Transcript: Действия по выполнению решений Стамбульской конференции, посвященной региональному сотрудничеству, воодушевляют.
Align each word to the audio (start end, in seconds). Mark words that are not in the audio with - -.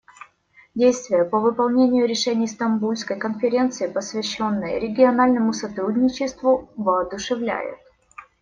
Действия 0.73 1.23
по 1.25 1.39
выполнению 1.39 2.07
решений 2.07 2.47
Стамбульской 2.47 3.19
конференции, 3.19 3.85
посвященной 3.85 4.79
региональному 4.79 5.53
сотрудничеству, 5.53 6.69
воодушевляют. 6.75 7.77